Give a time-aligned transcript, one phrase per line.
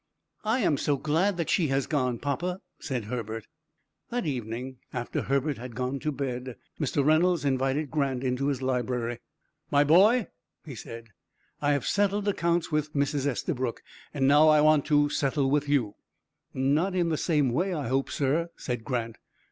[0.43, 3.45] "I am so glad that she has gone, papa," said Herbert.
[4.09, 7.05] That evening, after Herbert had gone to bed, Mr.
[7.05, 9.19] Reynolds invited Grant into his library.
[9.69, 10.25] "My boy,"
[10.65, 11.09] he said,
[11.61, 13.27] "I have settled accounts with Mrs.
[13.27, 15.93] Estabrook; now I want to settle with you."
[16.51, 19.17] "Not in the same way, I hope, sir," said Grant.